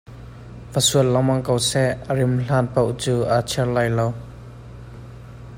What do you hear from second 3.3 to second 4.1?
a chir lai lo.